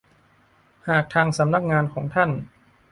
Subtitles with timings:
[0.87, 2.29] หากทางสำนักงานของท่าน